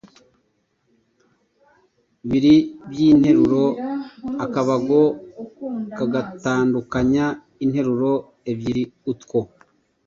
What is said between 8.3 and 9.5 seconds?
ebyiri. Utwo